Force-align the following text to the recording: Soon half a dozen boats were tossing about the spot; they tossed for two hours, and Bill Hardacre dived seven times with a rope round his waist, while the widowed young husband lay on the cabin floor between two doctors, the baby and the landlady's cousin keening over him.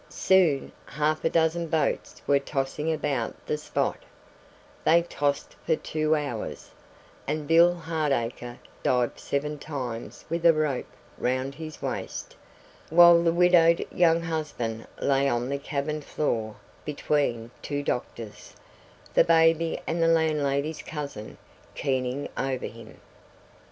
Soon 0.09 0.71
half 0.87 1.23
a 1.23 1.29
dozen 1.29 1.67
boats 1.67 2.23
were 2.25 2.39
tossing 2.39 2.91
about 2.91 3.35
the 3.45 3.55
spot; 3.55 3.99
they 4.83 5.03
tossed 5.03 5.55
for 5.63 5.75
two 5.75 6.15
hours, 6.15 6.71
and 7.27 7.47
Bill 7.47 7.75
Hardacre 7.75 8.57
dived 8.81 9.19
seven 9.19 9.59
times 9.59 10.25
with 10.27 10.43
a 10.43 10.53
rope 10.53 10.91
round 11.19 11.53
his 11.53 11.83
waist, 11.83 12.35
while 12.89 13.21
the 13.23 13.31
widowed 13.31 13.85
young 13.91 14.21
husband 14.23 14.87
lay 14.99 15.29
on 15.29 15.49
the 15.49 15.59
cabin 15.59 16.01
floor 16.01 16.55
between 16.83 17.51
two 17.61 17.83
doctors, 17.83 18.55
the 19.13 19.23
baby 19.23 19.79
and 19.85 20.01
the 20.01 20.07
landlady's 20.07 20.81
cousin 20.81 21.37
keening 21.75 22.27
over 22.35 22.65
him. 22.65 22.99